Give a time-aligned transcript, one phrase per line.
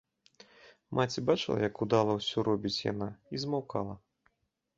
[0.99, 3.95] Маці бачыла, як удала ўсё робіць яна, і змаўкала.